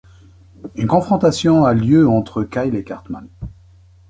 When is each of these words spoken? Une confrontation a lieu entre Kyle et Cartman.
Une 0.77 0.87
confrontation 0.87 1.63
a 1.63 1.75
lieu 1.75 2.09
entre 2.09 2.43
Kyle 2.43 2.73
et 2.75 2.83
Cartman. 2.83 3.27